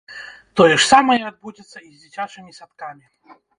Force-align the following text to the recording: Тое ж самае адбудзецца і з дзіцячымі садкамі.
Тое 0.59 0.69
ж 0.71 0.79
самае 0.91 1.17
адбудзецца 1.31 1.77
і 1.85 1.85
з 1.93 2.01
дзіцячымі 2.07 2.57
садкамі. 2.61 3.05